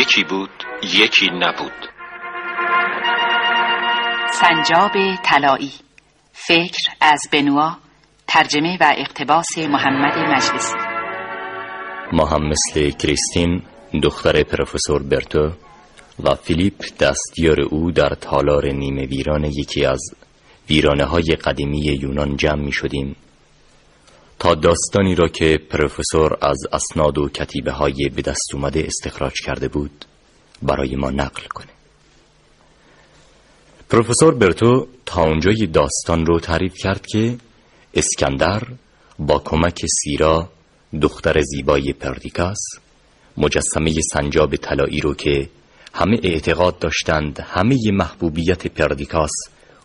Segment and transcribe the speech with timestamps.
[0.00, 0.50] یکی بود
[0.82, 1.72] یکی نبود.
[4.32, 4.90] سنجاب
[5.24, 5.72] طلایی.
[6.32, 7.76] فکر از بنوا.
[8.26, 10.76] ترجمه و اقتباس محمد مجلسی.
[12.12, 13.62] ما هم مثل کریستین
[14.02, 15.52] دختر پروفسور برتو
[16.24, 20.00] و فیلیپ دستیار او در تالار نیمه ویران یکی از
[20.70, 23.16] ویرانه های قدیمی یونان جمع می شدیم
[24.38, 29.68] تا داستانی را که پروفسور از اسناد و کتیبه های به دست اومده استخراج کرده
[29.68, 30.04] بود
[30.62, 31.68] برای ما نقل کنه.
[33.90, 37.38] پروفسور برتو تا اونجای داستان رو تعریف کرد که
[37.94, 38.62] اسکندر
[39.18, 40.48] با کمک سیرا
[41.02, 42.60] دختر زیبای پردیکاس
[43.36, 45.48] مجسمه سنجاب طلایی رو که
[45.94, 49.32] همه اعتقاد داشتند همه محبوبیت پردیکاس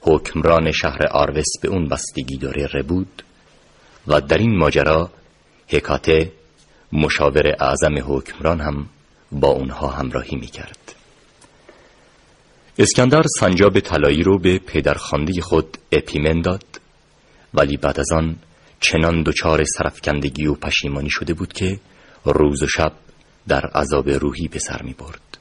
[0.01, 3.23] حکمران شهر آروس به اون بستگی داره بود
[4.07, 5.09] و در این ماجرا
[5.69, 6.31] هکاته
[6.93, 8.89] مشاور اعظم حکمران هم
[9.31, 10.95] با اونها همراهی می‌کرد.
[12.79, 16.63] اسکندر سنجاب طلایی رو به پدرخوانده خود اپیمن داد
[17.53, 18.35] ولی بعد از آن
[18.79, 21.79] چنان دچار سرفکندگی و پشیمانی شده بود که
[22.25, 22.91] روز و شب
[23.47, 25.37] در عذاب روحی به سر می برد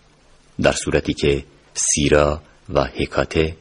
[0.60, 2.42] در صورتی که سیرا
[2.74, 3.56] و هکاته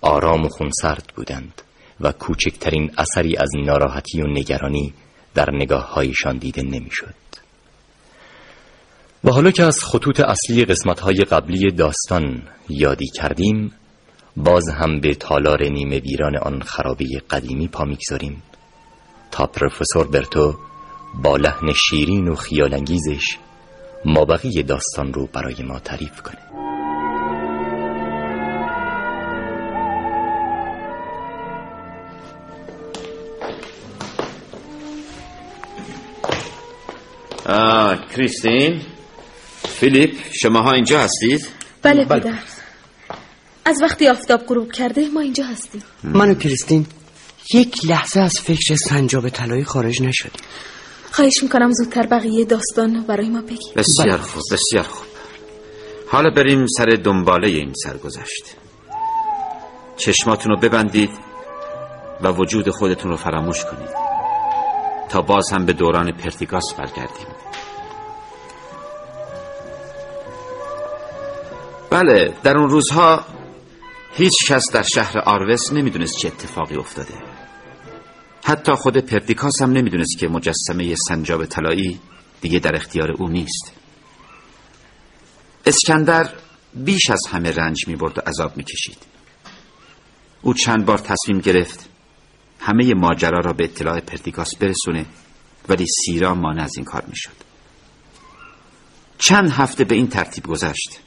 [0.00, 1.62] آرام و خونسرد بودند.
[2.00, 4.94] و کوچکترین اثری از ناراحتی و نگرانی
[5.34, 7.14] در نگاه هایشان دیده نمی‌شد.
[9.24, 13.72] و حالا که از خطوط اصلی قسمت های قبلی داستان یادی کردیم
[14.36, 18.42] باز هم به تالار نیمه ویران آن خرابه قدیمی پا می‌گذاریم
[19.30, 20.58] تا پروفسور برتو
[21.22, 23.38] با لحن شیرین و خیالانگیزش
[24.04, 26.43] مابقی داستان رو برای ما تعریف کنه
[38.14, 38.80] کریستین
[39.68, 41.48] فیلیپ شماها اینجا هستید؟
[41.82, 42.38] بله پدر.
[43.64, 45.82] از وقتی آفتاب غروب کرده ما اینجا هستیم.
[46.02, 46.86] من و کریستین
[47.54, 50.42] یک لحظه از فکر سنجاب طلایی خارج نشدیم.
[51.12, 53.72] خواهش می‌کنم زودتر بقیه داستان برای ما بگی.
[53.76, 55.06] بسیار خوب بسیار خوب.
[56.08, 58.44] حالا بریم سر دنباله این سرگذشت.
[59.96, 61.10] چشماتون رو ببندید
[62.20, 64.03] و وجود خودتون رو فراموش کنید.
[65.08, 67.26] تا باز هم به دوران پرتیگاس برگردیم.
[71.90, 73.24] بله در اون روزها
[74.12, 77.14] هیچ کس در شهر آروس نمی‌دونست چه اتفاقی افتاده.
[78.44, 82.00] حتی خود پردیکاس هم نمی‌دونست که مجسمه سنجاب طلایی
[82.40, 83.72] دیگه در اختیار او نیست.
[85.66, 86.30] اسکندر
[86.74, 88.98] بیش از همه رنج می برد و عذاب می کشید
[90.42, 91.93] او چند بار تصمیم گرفت
[92.64, 95.06] همه ماجرا را به اطلاع پردیکاس برسونه
[95.68, 97.44] ولی سیرا مانع از این کار می شد
[99.18, 101.00] چند هفته به این ترتیب گذشت.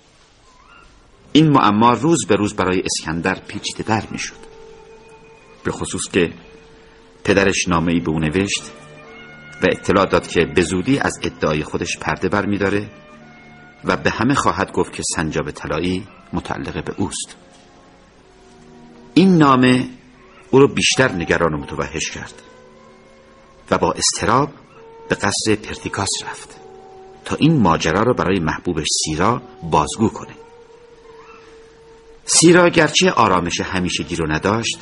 [1.32, 4.36] این معما روز به روز برای اسکندر پیچیده در می شد
[5.64, 6.34] به خصوص که
[7.24, 8.64] پدرش نامه ای به او نوشت
[9.64, 12.90] و اطلاع داد که به زودی از ادعای خودش پرده بر می داره
[13.84, 17.36] و به همه خواهد گفت که سنجاب طلایی متعلق به اوست.
[19.14, 19.97] این نامه
[20.52, 22.34] او رو بیشتر نگران و متوحش کرد
[23.72, 24.50] و با استراب
[25.10, 26.60] به قصر پرتیکاس رفت
[27.26, 30.34] تا این ماجرا را برای محبوبش سیرا بازگو کنه.
[32.26, 34.80] سیرا گرچه آرامش همیشه رو نداشت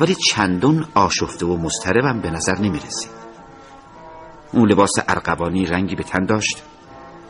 [0.00, 3.10] ولی چندون آشفته و مضطربم به نظر نمی رسید
[4.52, 6.62] اون لباس ارقبانی رنگی به تن داشت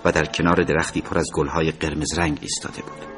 [0.05, 3.12] و در کنار درختی پر از گلهای قرمز رنگ ایستاده بود.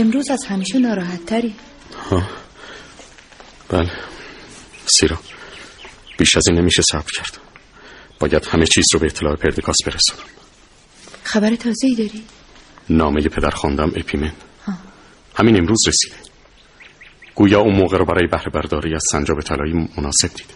[0.00, 1.54] امروز از همیشه ناراحت تری
[3.68, 3.90] بله.
[4.86, 5.18] سیرا
[6.18, 7.38] بیش از این نمیشه صبر کرد.
[8.18, 10.22] باید همه چیز رو به اطلاع پردکاس برسونم.
[11.24, 12.22] خبر تازه ای داری؟
[12.90, 14.32] نامه پدر خواندم اپیمن.
[15.34, 16.16] همین امروز رسیده.
[17.34, 20.54] گویا اون موقع رو برای بهره برداری از سنجاب طلایی مناسب دیده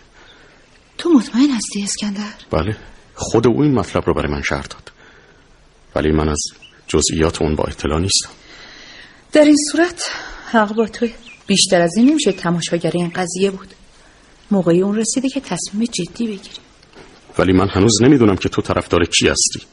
[0.99, 2.77] تو مطمئن هستی اسکندر؟ بله.
[3.15, 4.93] خود او این مطلب رو برای من شهر داد.
[5.95, 6.43] ولی من از
[6.89, 8.31] جزئیات اون با اطلاع نیستم.
[9.35, 10.11] در این صورت
[10.53, 11.15] حق با توی.
[11.47, 13.75] بیشتر از این نمیشه تماشاگر این قضیه بود.
[14.51, 16.65] موقعی اون رسیده که تصمیم جدی بگیریم
[17.39, 19.67] ولی من هنوز نمی‌دونم که تو طرفدار کی هستی.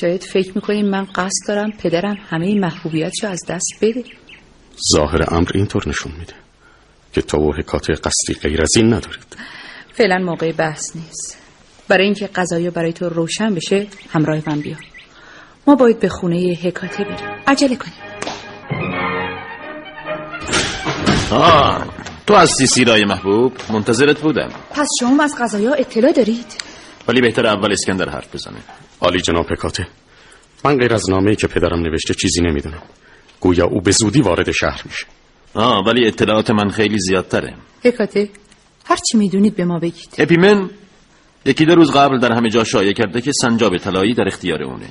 [0.00, 4.04] شاید فکر می‌کنیم من قصد دارم پدرم همه محبوبیتشو از دست بده.
[4.92, 6.34] ظاهر امر اینطور نشون میده
[7.12, 9.36] که تو و حکات قصدی غیر از این ندارید.
[9.92, 11.38] فعلا موقع بحث نیست.
[11.88, 14.76] برای اینکه قضایی برای تو روشن بشه همراه من بیا.
[15.66, 17.28] ما باید به خونه حکاته بریم.
[17.46, 17.98] عجله کنیم.
[21.30, 21.86] آه
[22.26, 24.48] تو هستی سیرای محبوب؟ منتظرت بودم.
[24.70, 26.46] پس شما از قضایا اطلاع دارید؟
[27.08, 28.58] ولی بهتر اول اسکندر حرف بزنه.
[29.00, 29.86] عالی جناب پکاته
[30.64, 32.82] من غیر از نامه‌ای که پدرم نوشته چیزی نمی‌دونم.
[33.40, 35.06] گویا او به زودی وارد شهر میشه.
[35.54, 37.54] آه ولی اطلاعات من خیلی زیادتره.
[37.84, 38.28] هکاته
[38.84, 40.08] هر چی می‌دونید به ما بگید.
[40.18, 40.70] اپیمن
[41.44, 44.88] یکی دو روز قبل در همه جا شایع کرده که سنجاب طلایی در اختیار اونه.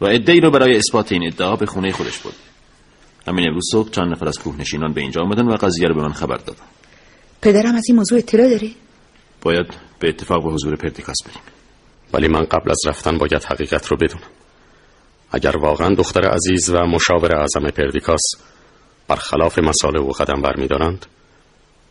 [0.00, 2.34] و ادعی رو برای اثبات این ادعا به خونه خودش بود
[3.28, 6.12] همین امروز صبح چند نفر از کوهنشینان به اینجا آمدن و قضیه رو به من
[6.12, 6.62] خبر دادن.
[7.42, 8.70] پدرم از این موضوع اطلاع داره؟
[9.42, 9.66] باید
[9.98, 11.42] به اتفاق به حضور پردیکاس بریم.
[12.12, 14.30] ولی من قبل از رفتن باید حقیقت رو بدونم.
[15.32, 18.22] اگر واقعا دختر عزیز و مشاور اعظم پردیکاس
[19.08, 21.06] برخلاف مساله و قدم برمیدارند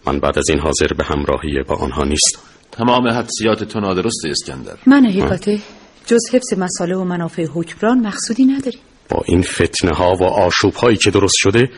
[0.07, 2.39] من بعد از این حاضر به همراهی با آنها نیستم.
[2.71, 4.77] تمام حدسیات تو نادرست اسکندر.
[4.85, 5.59] من هکاته
[6.05, 8.79] جز حفظ مساله و منافع حکمران مقصودی نداریم.
[9.09, 11.69] با این فتنه ها و آشوب هایی که درست شده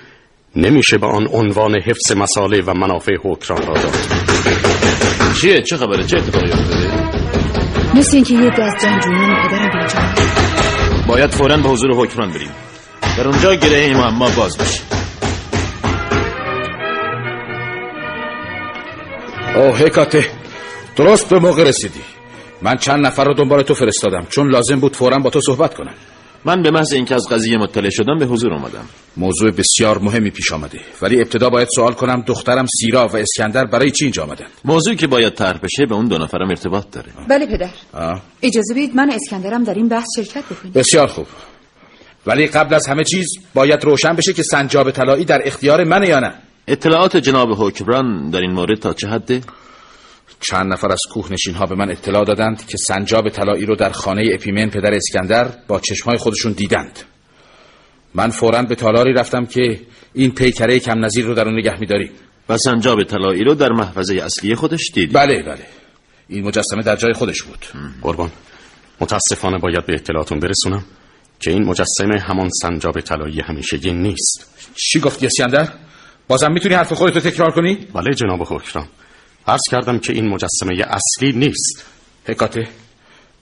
[0.55, 3.95] نمیشه به آن عنوان حفظ مساله و منافع حکران را داد.
[5.41, 7.15] چیه؟ چه خبره؟ چه اتفاقی افتاده؟
[7.95, 10.15] مثل اینکه یه از جنگجویان پدرم آمدن.
[11.07, 12.51] باید فوراً به حضور حکمران بریم.
[13.17, 14.81] در اونجا گره این معما باز بشه
[19.55, 20.25] اوه هکاته
[20.95, 22.14] درست به موقع رسیدی.
[22.61, 24.25] من چند نفر رو دنبال تو فرستادم.
[24.29, 25.93] چون لازم بود فورا با تو صحبت کنم.
[26.45, 28.85] من به محض اینکه از قضیه مطلع شدم به حضور اومدم.
[29.17, 30.79] موضوع بسیار مهمی پیش آمده.
[31.01, 35.07] ولی ابتدا باید سوال کنم دخترم سیرا و اسکندر برای چی اینجا آمدن؟ موضوعی که
[35.07, 37.07] باید طرح بشه به اون دو نفرم ارتباط داره.
[37.29, 37.69] بله پدر.
[37.93, 38.21] آه.
[38.41, 40.73] اجازه بدید من و اسکندرم در این بحث شرکت بکنیم.
[40.73, 41.27] بسیار خوب.
[42.25, 46.19] ولی قبل از همه چیز باید روشن بشه که سنجاب طلایی در اختیار منه یا
[46.19, 46.33] نه؟
[46.67, 49.41] اطلاعات جناب حکمران در این مورد تا چه حده؟
[50.39, 54.29] چند نفر از کوهنشین ها به من اطلاع دادند که سنجاب طلایی رو در خانه
[54.33, 56.99] اپیمن پدر اسکندر با چشمهای خودشون دیدند.
[58.13, 59.81] من فوراً به تالاری رفتم که
[60.13, 62.11] این پیکره کم نظیر رو در اون نگه میداریم.
[62.49, 65.65] و سنجاب طلایی رو در محفظه اصلی خودش دیدی بله بله.
[66.27, 67.65] این مجسمه در جای خودش بود.
[68.01, 68.31] قربان.
[68.99, 70.85] متاسفانه باید به اطلاعاتون برسونم
[71.39, 74.45] که این مجسمه همان سنجاب طلایی همیشگی نیست.
[74.75, 75.69] چی گفتی اسکندر؟
[76.27, 78.87] بازم می‌تونی حرف خودتو تکرار کنی؟ بله جناب حکران
[79.47, 81.85] عرض کردم که این مجسمه اصلی نیست.
[82.27, 82.67] هکاته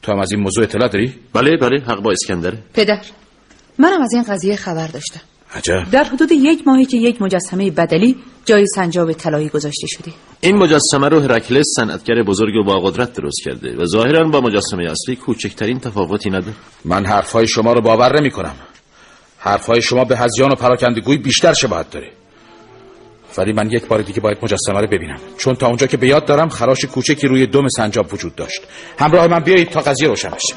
[0.02, 3.02] تو هم از این موضوع اطلاع داری؟ بله بله حق با اسکندره پدر
[3.78, 5.22] منم از این قضیه خبر داشتم.
[5.56, 5.92] عجب.
[5.92, 8.16] در حدود یک ماهی که یک مجسمه بدلی
[8.46, 10.12] جای سنجاب طلایی گذاشته شده.
[10.42, 14.92] این مجسمه رو هرکلس صنعتگر بزرگ و با قدرت درست کرده و ظاهرا با مجسمه
[14.92, 16.54] اصلی کوچکترین تفاوتی نداره.
[16.86, 18.56] من حرفهای شما رو باور نمی کنم
[19.38, 22.12] حرفهای شما به هزیان و پراکندگوی بیشتر شباهت داره.
[23.38, 25.20] ولی من یک بار دیگه باید مجسمه رو ببینم.
[25.38, 28.62] چون تا اونجا که به یاد دارم خراش کوچکی روی دم سنجاب وجود داشت.
[29.00, 30.56] همراه من بیایید تا قضیه روشن بشه.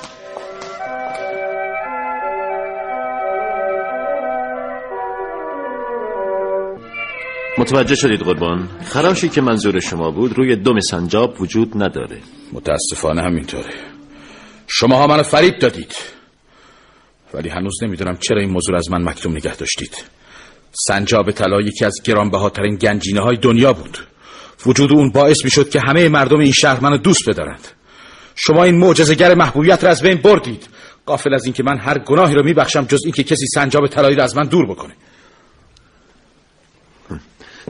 [7.58, 12.18] متوجه شدید قربان؟ خراشی که منظور شما بود روی دم سنجاب وجود نداره.
[12.52, 13.74] متاسفانه همینطوره.
[14.66, 15.94] شماها منو فریب دادید.
[17.34, 20.04] ولی هنوز نمی‌دونم چرا این موضوع از من مکتوم نگه داشتید.
[20.78, 23.98] سنجاب طلا یکی از گرانبهاترین گنجینه های دنیا بود.
[24.66, 27.68] وجود اون باعث می‌شد که همه مردم این شهر منو دوست بدارند.
[28.34, 30.68] شما این معجزه‌گر محبوبیت را از بین بردید.
[31.06, 34.36] قافل از اینکه من هر گناهی رو میبخشم جز اینکه کسی سنجاب طلایی را از
[34.36, 34.94] من دور بکنه.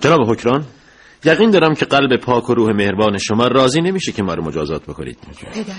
[0.00, 0.64] جناب حکران
[1.24, 4.82] یقین دارم که قلب پاک و روح مهربان شما راضی نمیشه که ما رو مجازات
[4.82, 5.18] بکنید.
[5.52, 5.74] پدر.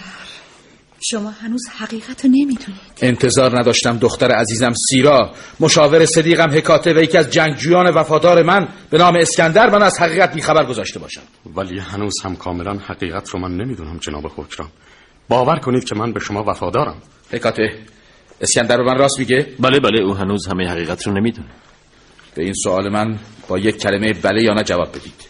[1.02, 2.82] شما هنوز حقیقت رو نمی‌دونید.
[3.02, 8.98] انتظار نداشتم دختر عزیزم سیرا مشاور صدیقم حکاته و یکی از جنگجویان وفادار من به
[8.98, 11.22] نام اسکندر من از حقیقت بیخبر گذاشته باشم
[11.56, 14.70] ولی هنوز هم کاملا حقیقت رو من نمی‌دونم جناب حکران
[15.30, 17.02] باور کنید که من به شما وفادارم.
[17.32, 17.80] حکاته
[18.42, 21.48] اسکندر به من راست میگه؟ بله بله او هنوز همه حقیقت رو نمی‌دونه.
[22.36, 25.28] به این سوال من با یک کلمه بله یا نه جواب بدید.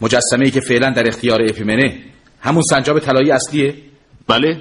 [0.00, 1.98] مجسمه ای که فعلا در اختیار اپیمنه
[2.40, 3.74] همون سنجاب طلایی اصلیه؟
[4.28, 4.60] بله.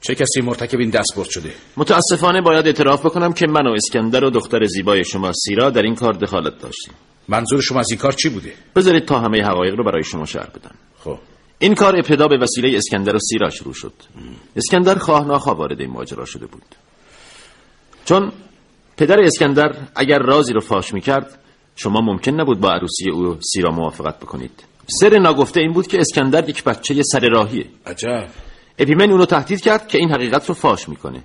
[0.00, 4.30] چه کسی مرتکب این دستبرد شده؟ متاسفانه باید اعتراف بکنم که من و اسکندر و
[4.30, 6.94] دختر زیبای شما سیرا در این کار دخالت داشتیم.
[7.28, 10.46] منظور شما از این کار چی بوده؟ بذارید تا همه حقایق رو برای شما شرح
[10.46, 10.74] بدم.
[10.98, 11.18] خب.
[11.58, 13.92] این کار ابتدا به وسیله اسکندر و سیرا شروع شد.
[14.56, 16.62] اسکندر خواه ناخواه وارد این ماجرا شده بود.
[18.04, 18.32] چون
[18.96, 21.38] پدر اسکندر اگر رازی رو فاش می‌کرد
[21.76, 24.64] شما ممکن نبود با عروسی او سیرا موافقت بکنید.
[25.00, 27.66] سر ناگفته این بود که اسکندر یک بچه سر راهیه.
[27.86, 28.28] عجب.
[28.80, 31.22] اپیمن اونو تهدید کرد که این حقیقت رو فاش می‌کنه.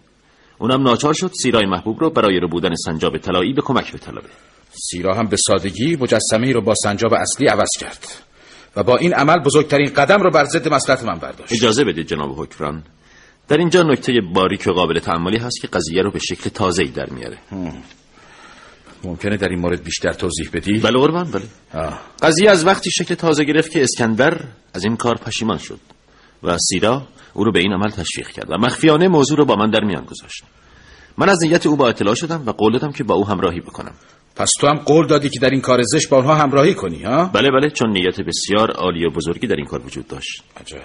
[0.60, 4.30] اونم ناچار شد سیرای محبوب رو برای ربودن سنجاب طلایی به کمک بطلبه.
[4.90, 8.08] سیرا هم به سادگی مجسمه ای رو با سنجاب اصلی عوض کرد
[8.76, 11.54] و با این عمل بزرگترین قدم رو بر ضد مصلحت من برداشت.
[11.54, 12.84] اجازه بدید جناب حکمران.
[13.48, 17.10] در اینجا نکته باریک و قابل تعملی هست که قضیه رو به شکل تازه‌ای در
[17.10, 17.38] میاره.
[19.04, 21.44] ممکنه در این مورد بیشتر توضیح بدی؟ بله قربان بله.
[21.74, 22.00] آه.
[22.22, 24.42] قضیه از وقتی شکل تازه گرفت که اسکندر
[24.74, 25.80] از این کار پشیمان شد
[26.44, 29.70] و سیرا او رو به این عمل تشویق کرد و مخفیانه موضوع رو با من
[29.70, 30.44] در میان گذاشت.
[31.18, 33.94] من از نیت او با اطلاع شدم و قول دادم که با او همراهی بکنم.
[34.36, 37.26] پس تو هم قول دادی که در این کار زشت با اونها همراهی کنی ها؟
[37.26, 40.44] بله بله چون نیت بسیار عالی و بزرگی در این کار وجود داشت.
[40.62, 40.82] عجب.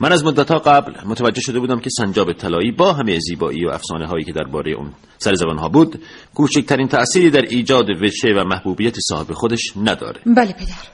[0.00, 4.06] من از مدتها قبل متوجه شده بودم که سنجاب طلایی با همه زیبایی و افسانه
[4.06, 6.02] هایی که درباره اون سر زبان ها بود
[6.34, 10.20] کوچکترین تأثیری در ایجاد وجه و محبوبیت صاحب خودش نداره.
[10.26, 10.88] بله پدر.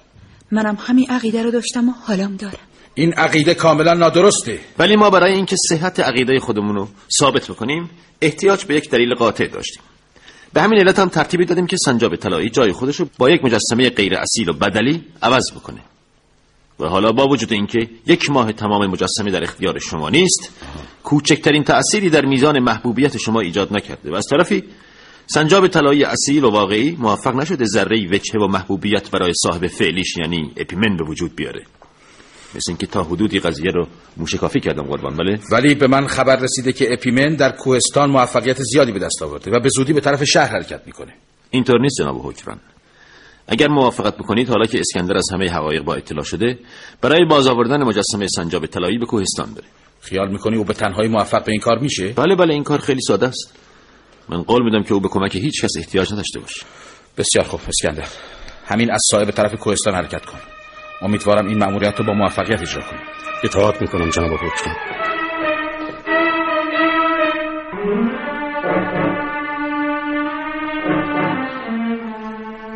[0.50, 2.58] منم همین عقیده رو داشتم و حالم دارم.
[2.94, 4.60] این عقیده کاملا نادرسته.
[4.78, 9.46] ولی ما برای اینکه صحت عقیده خودمون رو ثابت بکنیم احتیاج به یک دلیل قاطع
[9.46, 9.82] داشتیم.
[10.52, 13.90] به همین علت هم ترتیبی دادیم که سنجاب طلایی جای خودش رو با یک مجسمه
[13.90, 15.80] غیر اصیل و بدلی عوض بکنه.
[16.80, 20.50] و حالا با وجود اینکه یک ماه تمام مجسمه در اختیار شما نیست
[21.04, 24.10] کوچکترین تأثیری در میزان محبوبیت شما ایجاد نکرده.
[24.10, 24.64] و از طرفی
[25.26, 30.52] سنجاب طلایی اصیل و واقعی موفق نشده ذره وجه و محبوبیت برای صاحب فعلیش یعنی
[30.56, 31.62] اپیمن به وجود بیاره.
[32.56, 35.16] مثل اینکه تا حدودی قضیه رو موشکافی کردم قربان.
[35.16, 39.50] بله؟ ولی به من خبر رسیده که اپیمن در کوهستان موفقیت زیادی به دست آورده
[39.50, 41.14] و به زودی به طرف شهر حرکت می‌کنه.
[41.50, 42.60] اینطور نیست جناب حکمران.
[43.48, 46.58] اگر موافقت بکنید حالا که اسکندر از همه حقایق با اطلاع شده
[47.00, 49.64] برای باز آوردن مجسمه سنجاب طلایی به کوهستان بره
[50.00, 53.00] خیال می‌کنی او به تنهایی موفق به این کار میشه؟ بله بله این کار خیلی
[53.00, 53.54] ساده است.
[54.28, 56.66] من قول میدم که او به کمک هیچ کس احتیاج نداشته باشه.
[57.18, 58.08] بسیار خوب اسکندر.
[58.66, 60.53] همین از صاحب طرف کوهستان حرکت کن.
[61.04, 63.00] امیدوارم این مأموریت رو با موفقیت اجرا کنی.
[63.44, 64.76] اطاعت می‌کنم جناب حکمران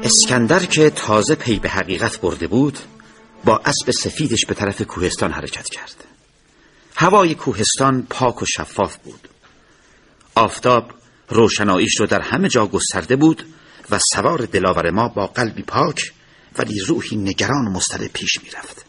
[0.02, 2.78] اسکندر که تازه پی به حقیقت برده بود
[3.44, 6.04] با اسب سفیدش به طرف کوهستان حرکت کرد.
[6.97, 9.28] هوای کوهستان پاک و شفاف بود.
[10.35, 10.92] آفتاب
[11.28, 13.47] روشناییش رو در همه جا گسترده بود
[13.90, 16.12] و سوار دلاور ما با قلبی پاک
[16.59, 18.85] ولی روحی نگران و مضطرب پیش می‌رفت.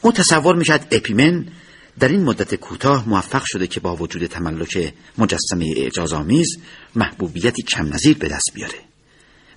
[0.00, 1.46] او تصور می‌کرد اپیمن
[1.98, 6.58] در این مدت کوتاه موفق شده که با وجود تملک مجسمه اعجازآمیز
[6.94, 8.78] محبوبیتی کم نظیر به دست بیاره.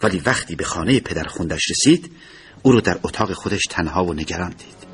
[0.04, 2.12] ولی وقتی به خانه پدر خوندش رسید
[2.64, 4.88] او رو در اتاق خودش تنها و نگران دید.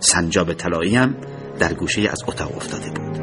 [0.00, 1.16] سنجاب طلایی هم
[1.58, 3.16] در گوشه از اتاق افتاده بود.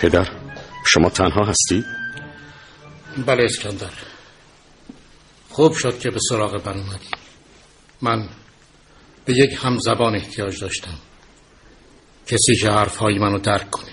[0.00, 0.41] پدر؟
[0.86, 1.84] شما تنها هستی؟
[3.26, 3.90] بله اسکندر.
[5.48, 7.08] خوب شد که به سراغ من اومدی.
[8.02, 8.28] من
[9.24, 10.98] به یک همزبان احتیاج داشتم.
[12.26, 13.90] کسی که حرفهای منو درک کنه.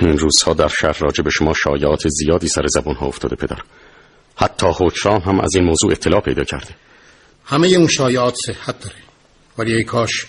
[0.00, 3.58] این روزها در شهر راجع به شما شایعات زیادی سر زبان ها افتاده پدر.
[4.36, 6.76] حتی حکران هم از این موضوع اطلاع پیدا کرده.
[7.44, 8.96] همه اون شایعات صحت داره.
[9.58, 10.26] ولی ای کاش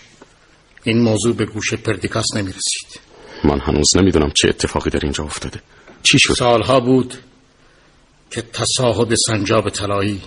[0.83, 2.99] این موضوع به گوش پردیکاس نمی‌رسید.
[3.43, 5.61] من هنوز نمی‌دونم چه اتفاقی در اینجا افتاده.
[6.05, 7.13] چی شد؟ سالها بود
[8.31, 10.21] که تصاحب سنجاب طلایی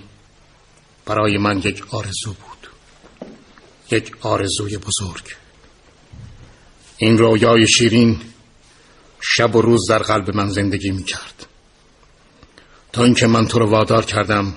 [1.06, 2.68] برای من یک آرزو بود.
[3.90, 5.36] یک آرزوی بزرگ.
[6.96, 8.20] این رویای شیرین
[9.20, 11.46] شب و روز در قلب من زندگی می کرد
[12.92, 14.54] تا اینکه من تو رو وادار کردم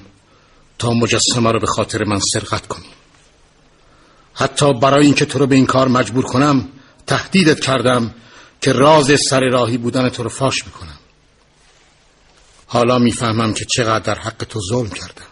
[0.80, 2.90] تا مجسمه رو به خاطر من سرقت کنی.
[4.34, 6.70] حتی برای اینکه تو رو به این کار مجبور کنم
[7.08, 8.16] تهدیدت کردم
[8.62, 10.98] که راز سر راهی بودن تو رو فاش می‌کنم.
[12.74, 15.26] حالا می‌فهمم که چقدر در حق تو ظلم کردم.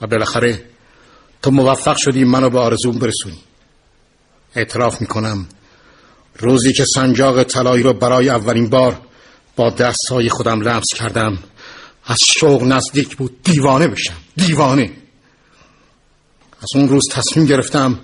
[0.00, 0.64] و بالاخره
[1.42, 3.40] تو موفق شدی منو به آرزوم برسونی.
[4.54, 5.46] اعتراف می‌کنم
[6.38, 9.00] روزی که سنجاق طلایی رو برای اولین بار
[9.56, 11.38] با دستهای خودم لمس کردم
[12.04, 14.16] از شوق نزدیک بود دیوانه بشم.
[14.36, 14.92] دیوانه.
[16.62, 18.00] از اون روز تصمیم گرفتم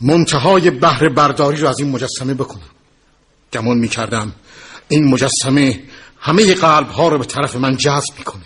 [0.00, 2.70] منتهای بهره برداری رو از این مجسمه بکنم.
[3.52, 4.32] گمون می‌کردم
[4.88, 5.82] این مجسمه
[6.24, 8.44] همه قلب ها رو به طرف من جذب می‌کنه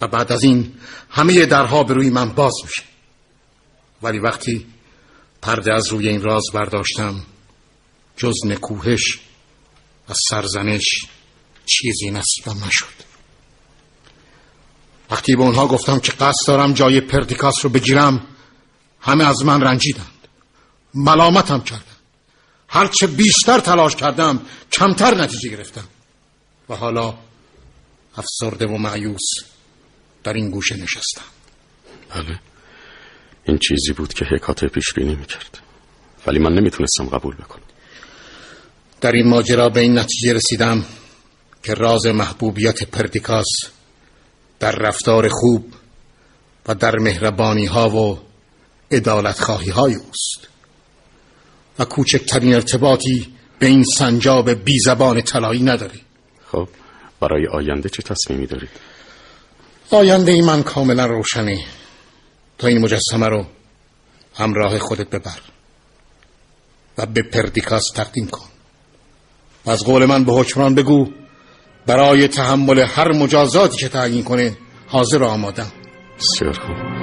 [0.00, 0.74] و بعد از این
[1.10, 2.82] همه درها به روی من باز میشه.
[4.02, 4.66] ولی وقتی
[5.42, 7.22] پرده از روی این راز برداشتم
[8.16, 9.20] جز نکوهش
[10.08, 10.84] و سرزنش
[11.66, 13.06] چیزی نصیبم نشد.
[15.10, 18.26] وقتی به اونها گفتم که قصد دارم جای پردیکاس رو بگیرم
[19.00, 20.28] همه از من رنجیدند.
[20.94, 21.96] ملامتم کردند.
[22.68, 25.88] هرچه بیشتر تلاش کردم کمتر نتیجه گرفتم.
[26.68, 27.14] و حالا
[28.16, 29.30] افسرده و معیوس
[30.24, 31.22] در این گوشه نشستم.
[32.14, 32.40] بله.
[33.44, 35.58] این چیزی بود که حکات پیش بینی می‌کرد.
[36.26, 37.62] ولی من نمی‌تونستم قبول بکنم.
[39.00, 40.84] در این ماجرا به این نتیجه رسیدم
[41.62, 43.46] که راز محبوبیت پردیکاس
[44.58, 45.74] در رفتار خوب
[46.66, 48.18] و در مهربانی ها و
[48.90, 50.48] ادالت خواهی های اوست.
[51.78, 56.05] و کوچکترین ارتباطی به این سنجاب بی زبان طلایی نداری
[56.52, 56.68] خب
[57.20, 58.70] برای آینده چه تصمیمی دارید؟
[59.90, 61.66] آینده ای من کاملا روشنی
[62.58, 63.46] تا این مجسمه رو
[64.34, 65.38] همراه خودت ببر
[66.98, 68.46] و به پردیکاس تقدیم کن.
[69.66, 71.08] و از قول من به حکمران بگو
[71.86, 75.72] برای تحمل هر مجازاتی که تعیین کنه حاضر و آمادم
[76.18, 76.95] بسیار خوب.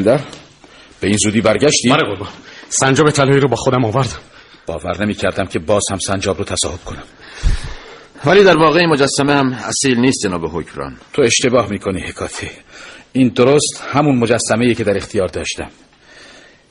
[0.00, 0.24] اسکندر
[1.00, 2.28] به این زودی برگشتی؟ بله قربان
[2.68, 4.18] سنجاب طلایی رو با خودم آوردم.
[4.66, 7.02] باور نمی کردم که باز هم سنجاب رو تصاحب کنم.
[8.24, 10.96] ولی در واقع مجسمه هم اصیل نیست جناب حکمران.
[11.12, 12.50] تو اشتباه می‌کنی حکاتی
[13.12, 15.70] این درست همون مجسمه که در اختیار داشتم.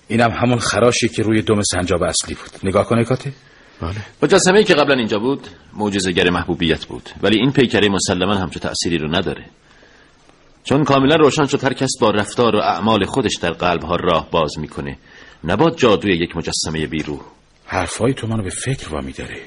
[0.07, 2.69] اینم همون خراشی که روی دم سنجاب اصلی بود.
[2.69, 3.31] نگاه کن حکاتی
[3.81, 3.95] بله.
[4.23, 7.09] مجسمه ای که قبلا اینجا بود معجزه‌گر محبوبیت بود.
[7.23, 9.45] ولی این پیکره مسلما همچون تأثیری رو نداره.
[10.69, 14.59] چون کاملا روشن شد هر کس با رفتار و اعمال خودش در قلبها راه باز
[14.59, 14.97] می‌کنه.
[15.43, 17.19] نباد جادوی یک مجسمه بیروح.
[17.65, 19.37] حرفای تو منو به فکر وامی داره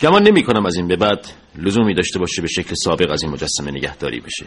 [0.00, 1.26] گمان نمی کنم از این به بعد
[1.58, 4.46] لزومی داشته باشه به شکل سابق از این مجسمه نگهداری بشه.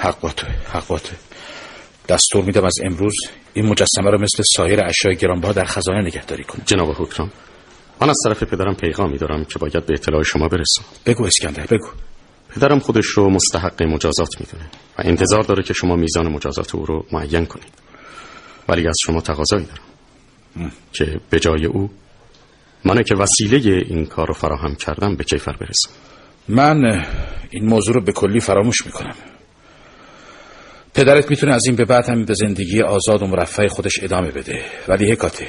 [0.00, 1.18] حق با توه حق با توه.
[2.08, 3.14] دستور میدم از امروز
[3.54, 7.30] این مجسمه رو مثل سایر اشیاء گرانبها در خزانه نگهداری کنی جناب حکران
[8.00, 10.82] من از طرف پدرم پیغامی دارم که باید به اطلاع شما برسم.
[11.06, 11.88] بگو اسکندر بگو.
[12.56, 14.64] پدرم خودش رو مستحق مجازات می‌دونه
[14.98, 17.72] و انتظار داره که شما میزان مجازات او رو معین کنید.
[18.68, 20.72] ولی از شما تقاضایی دارم.
[20.92, 21.90] که به جای او
[22.84, 25.90] من که وسیله این کار رو فراهم کردم به کیفر برسم.
[26.48, 27.04] من
[27.50, 29.14] این موضوع رو به کلی فراموش می‌کنم.
[30.94, 34.64] پدرت می‌تونه از این به بعد هم به زندگی آزاد و مرفع خودش ادامه بده.
[34.88, 35.48] ولی حکاته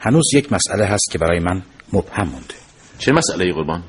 [0.00, 2.54] هنوز یک مسئله هست که برای من مبهم مونده.
[2.98, 3.82] چه مسئله ای قربان؟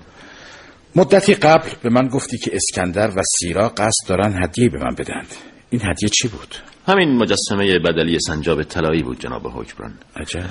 [0.96, 5.28] مدتی قبل به من گفتی که اسکندر و سیرا قصد دارن هدیه به من بدند
[5.70, 6.56] این هدیه چی بود؟
[6.88, 9.94] همین مجسمه بدلی سنجاب طلایی بود جناب حکمران.
[10.16, 10.44] عجب.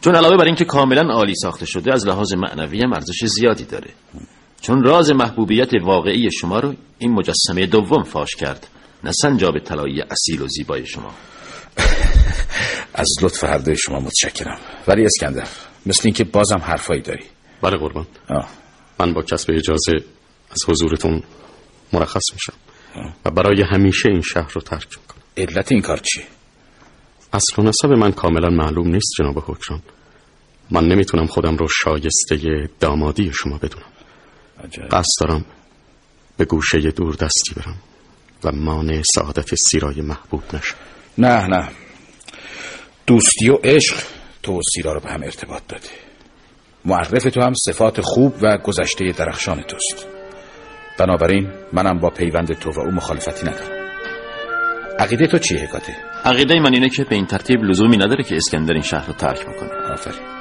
[0.00, 3.90] چون علاوه بر اینکه کاملا عالی ساخته شده از لحاظ معنوی هم ارزش زیادی داره.
[4.60, 8.66] چون راز محبوبیت واقعی شما رو این مجسمه دوم فاش کرد
[9.04, 11.10] نه سنجاب طلایی اصیل و زیبای شما.
[12.94, 14.58] از لطف هر دوی شما متشکرم.
[14.88, 15.48] ولی اسکندر
[15.86, 17.24] مثل اینکه بازم حرفایی داری.
[17.62, 18.06] بله قربان.
[18.28, 18.59] آه.
[19.00, 19.92] من با کسب اجازه
[20.50, 21.22] از حضورتون
[21.92, 22.52] مرخص میشم.
[23.24, 25.22] و برای همیشه این شهر رو ترک می‌کنم.
[25.36, 26.24] علت این کار چیه؟
[27.32, 29.82] اصل و نسب من کاملا معلوم نیست جناب حکران.
[30.70, 33.86] من نمی‌تونم خودم رو شایسته دامادی شما بدونم.
[34.64, 34.88] عجب.
[34.90, 35.44] قصد دارم
[36.36, 37.76] به گوشه دور دستی برم
[38.44, 40.76] و مانع سعادت سیرای محبوب نشم.
[41.18, 41.68] نه نه.
[43.06, 43.96] دوستی و عشق
[44.42, 46.09] تو سیرا رو به هم ارتباط داده.
[46.84, 50.06] معرف تو هم صفات خوب و گذشته درخشان توست.
[50.98, 53.80] بنابراین منم با پیوند تو و او مخالفتی ندارم.
[54.98, 58.72] عقیده تو چیه حکاته؟ عقیده من اینه که به این ترتیب لزومی نداره که اسکندر
[58.72, 59.92] این شهر رو ترک بکنه.
[59.92, 60.39] آفرین.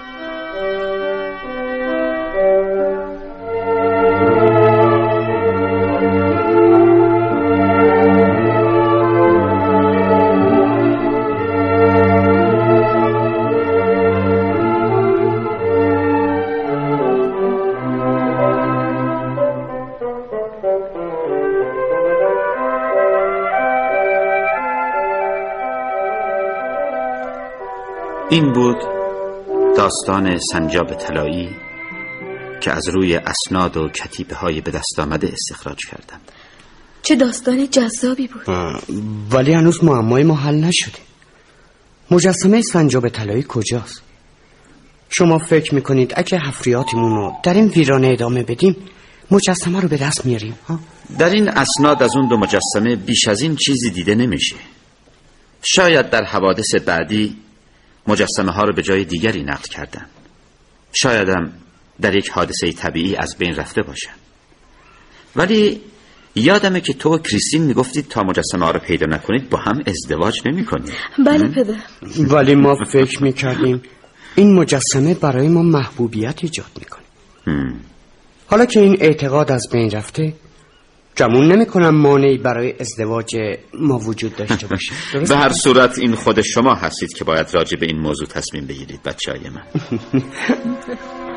[28.32, 28.78] این بود
[29.78, 31.50] داستان سنجاب طلایی
[32.62, 36.20] که از روی اسناد و کتیبه های به دست آمده استخراج کردم
[37.02, 38.56] چه داستان جذابی بود.
[39.32, 41.00] ولی هنوز معمای ما حل نشده.
[42.12, 44.02] مجسمه سنجاب طلایی کجاست؟
[45.10, 48.76] شما فکر می‌کنید اگه حفریاتمون رو در این ویرانه ادامه بدیم
[49.32, 50.80] مجسمه رو به دست میاریم ها؟
[51.20, 54.56] در این اسناد از اون دو مجسمه بیش از این چیزی دیده نمیشه.
[55.64, 57.36] شاید در حوادث بعدی
[58.10, 60.06] مجسمه ها رو به جای دیگری نقل کردن.
[60.94, 61.52] شایدم
[62.02, 64.12] در یک حادثه طبیعی از بین رفته باشن.
[65.36, 65.82] ولی
[66.36, 70.42] یادمه که تو و کریستین می‌گفتید تا مجسمه ها رو پیدا نکنید با هم ازدواج
[70.46, 70.94] نمی کنید
[71.26, 71.76] بله پدر.
[72.18, 73.82] ولی ما فکر می‌کردیم
[74.36, 77.04] این مجسمه برای ما محبوبیت ایجاد می‌کنه.
[78.48, 80.34] حالا که این اعتقاد از بین رفته
[81.20, 83.36] گمون نمی کنم مانعی برای ازدواج
[83.80, 84.94] ما وجود داشته باشه.
[85.30, 89.04] به هر صورت این خود شما هستید که باید راجع به این موضوع تصمیم بگیرید
[89.04, 89.64] بچه های من.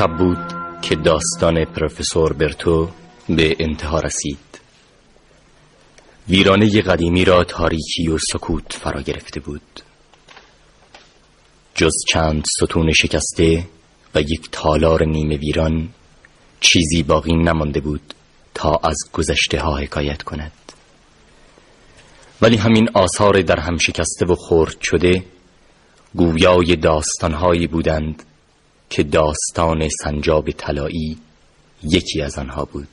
[0.00, 0.38] شب بود
[0.82, 2.90] که داستان پروفسور برتو
[3.28, 4.60] به انتها رسید.
[6.28, 9.82] ویرانه قدیمی را تاریکی و سکوت فرا گرفته بود.
[11.74, 13.66] جز چند ستون شکسته
[14.14, 15.88] و یک تالار نیمه ویران
[16.60, 18.14] چیزی باقی نمانده بود
[18.54, 20.52] تا از گذشته ها حکایت کند.
[22.42, 25.24] ولی همین آثار در هم شکسته و خرد شده
[26.14, 28.22] گویای داستانهایی بودند
[28.90, 31.18] که داستان سنجاب طلایی
[31.82, 32.88] یکی از آنها بود.